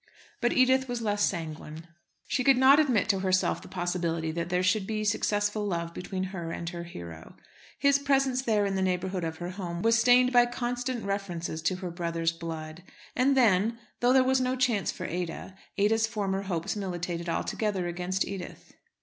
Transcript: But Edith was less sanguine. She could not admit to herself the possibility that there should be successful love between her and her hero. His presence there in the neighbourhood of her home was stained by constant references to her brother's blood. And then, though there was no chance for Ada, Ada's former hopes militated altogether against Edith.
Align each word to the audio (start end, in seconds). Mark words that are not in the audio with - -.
But 0.39 0.51
Edith 0.53 0.87
was 0.89 1.03
less 1.03 1.21
sanguine. 1.21 1.85
She 2.27 2.43
could 2.43 2.57
not 2.57 2.79
admit 2.79 3.07
to 3.09 3.19
herself 3.19 3.61
the 3.61 3.67
possibility 3.67 4.31
that 4.31 4.49
there 4.49 4.63
should 4.63 4.87
be 4.87 5.05
successful 5.05 5.63
love 5.67 5.93
between 5.93 6.23
her 6.33 6.49
and 6.51 6.67
her 6.69 6.85
hero. 6.85 7.35
His 7.77 7.99
presence 7.99 8.41
there 8.41 8.65
in 8.65 8.73
the 8.73 8.81
neighbourhood 8.81 9.23
of 9.23 9.37
her 9.37 9.51
home 9.51 9.83
was 9.83 9.99
stained 9.99 10.33
by 10.33 10.47
constant 10.47 11.05
references 11.05 11.61
to 11.61 11.75
her 11.75 11.91
brother's 11.91 12.31
blood. 12.31 12.81
And 13.15 13.37
then, 13.37 13.77
though 13.99 14.11
there 14.11 14.23
was 14.23 14.41
no 14.41 14.55
chance 14.55 14.91
for 14.91 15.05
Ada, 15.05 15.55
Ada's 15.77 16.07
former 16.07 16.41
hopes 16.41 16.75
militated 16.75 17.29
altogether 17.29 17.85
against 17.85 18.27
Edith. 18.27 18.73